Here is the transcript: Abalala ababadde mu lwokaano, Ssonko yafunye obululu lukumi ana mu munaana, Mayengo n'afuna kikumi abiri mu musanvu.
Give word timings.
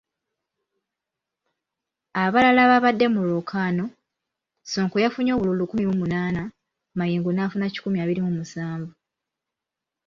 Abalala 2.23 2.61
ababadde 2.65 3.05
mu 3.13 3.19
lwokaano, 3.27 3.85
Ssonko 4.63 4.95
yafunye 5.03 5.31
obululu 5.33 5.59
lukumi 5.61 5.83
ana 5.83 5.89
mu 5.91 5.95
munaana, 6.01 6.41
Mayengo 6.97 7.29
n'afuna 7.33 7.65
kikumi 7.73 7.97
abiri 7.99 8.21
mu 8.25 8.31
musanvu. 8.37 8.91